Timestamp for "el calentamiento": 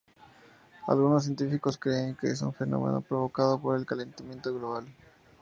3.77-4.51